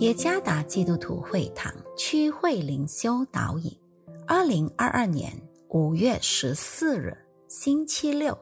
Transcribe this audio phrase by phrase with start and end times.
[0.00, 3.70] 耶加达基督徒会堂区会灵修导引，
[4.26, 5.30] 二零二二年
[5.68, 7.14] 五月十四日
[7.48, 8.36] 星期六，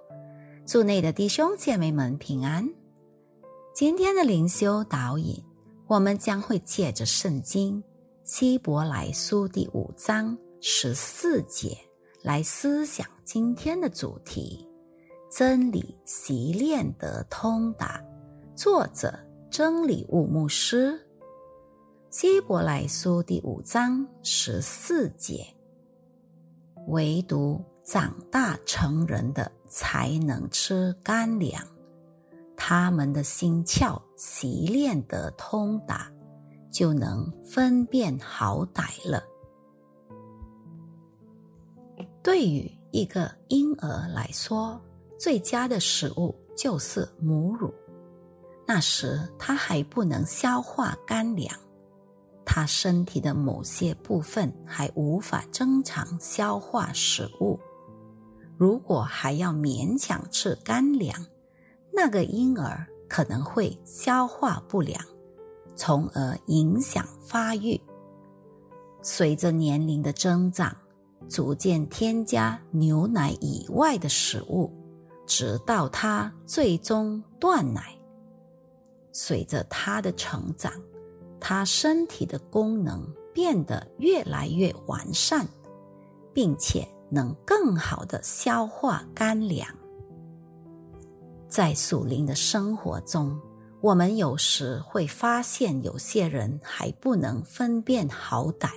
[0.65, 2.65] 祝内的弟兄姐妹们平安。
[3.75, 5.37] 今天的灵修导引，
[5.89, 7.83] 我们将会借着圣经
[8.23, 11.77] 希伯来书第五章十四节
[12.23, 14.65] 来思想今天的主题：
[15.29, 18.01] 真理习练得通达。
[18.55, 19.13] 作者
[19.51, 21.05] 真理物牧师。
[22.11, 25.47] 希伯来书第五章十四节，
[26.87, 31.63] 唯独长大成人的才能吃干粮，
[32.57, 36.11] 他们的心窍习练得通达，
[36.71, 39.23] 就能分辨好歹了。
[42.23, 44.81] 对于一个婴儿来说，
[45.19, 47.71] 最佳的食物就是母乳，
[48.67, 51.55] 那时他还不能消化干粮。
[52.51, 57.61] 他身体的某些部分还无法正常消化食物，
[58.57, 61.27] 如果还要勉强吃干粮，
[61.93, 64.99] 那个婴儿可能会消化不良，
[65.77, 67.79] 从而影响发育。
[69.03, 70.75] 随着年龄的增长，
[71.29, 74.73] 逐渐添加牛奶以外的食物，
[75.27, 77.95] 直到他最终断奶。
[79.13, 80.73] 随着他的成长。
[81.41, 85.47] 他身体的功能变得越来越完善，
[86.33, 89.69] 并且能更好的消化干粮。
[91.49, 93.41] 在属灵的生活中，
[93.81, 98.71] 我们有时会发现有些人还不能分辨好歹，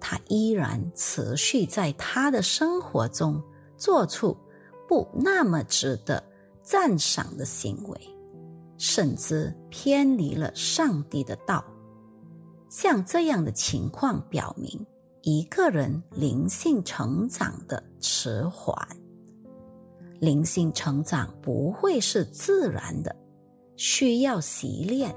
[0.00, 3.40] 他依然持续在他的生活中
[3.76, 4.36] 做出
[4.88, 6.22] 不那么值得
[6.62, 8.00] 赞赏的行为，
[8.76, 11.64] 甚至偏离了上帝的道。
[12.76, 14.84] 像这样的情况表明，
[15.22, 18.76] 一个人灵性成长的迟缓。
[20.18, 23.14] 灵性成长不会是自然的，
[23.76, 25.14] 需要习练。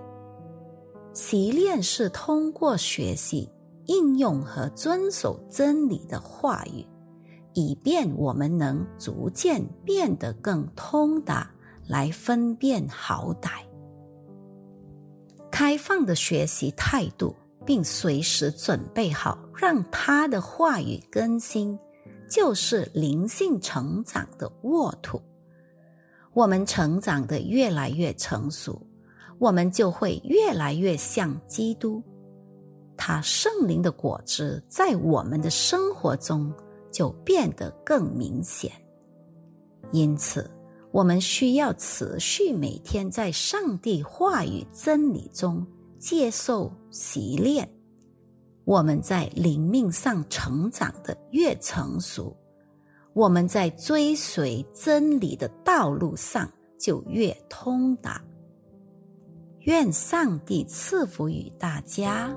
[1.13, 3.51] 习练是通过学习、
[3.87, 6.85] 应用和遵守真理的话语，
[7.55, 11.49] 以便我们能逐渐变得更通达，
[11.87, 13.65] 来分辨好歹。
[15.49, 17.35] 开放的学习态度。
[17.67, 21.77] 并随时准备好让他的话语更新，
[22.29, 25.21] 就是灵性成长的沃土。
[26.33, 28.81] 我们成长的越来越成熟，
[29.37, 32.01] 我们就会越来越像基督。
[32.95, 36.51] 他圣灵的果子在我们的生活中
[36.89, 38.71] 就变得更明显。
[39.91, 40.49] 因此，
[40.91, 45.67] 我们需要持续每天在上帝话语真理中。
[45.99, 47.69] 接受习练，
[48.65, 52.35] 我们在灵命上成长的越成熟，
[53.13, 56.49] 我们在追随真理的道路上
[56.79, 58.23] 就越通达。
[59.61, 62.33] 愿上帝赐福于大家。